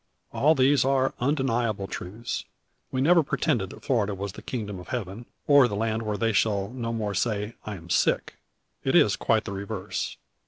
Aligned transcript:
All 0.33 0.55
these 0.55 0.83
are 0.83 1.13
undeniable 1.19 1.85
truths. 1.85 2.43
We 2.91 3.01
never 3.01 3.21
pretended 3.21 3.69
that 3.69 3.83
Florida 3.85 4.15
was 4.15 4.31
the 4.31 4.41
kingdom 4.41 4.79
of 4.79 4.87
heaven, 4.87 5.27
or 5.45 5.67
the 5.67 5.75
land 5.75 6.01
where 6.01 6.17
they 6.17 6.33
shall 6.33 6.71
no 6.71 6.91
more 6.91 7.13
say, 7.13 7.53
"I 7.67 7.75
am 7.75 7.91
sick." 7.91 8.37
It 8.83 8.95
is 8.95 9.15
quite 9.15 9.43
the 9.43 9.51
reverse. 9.51 10.17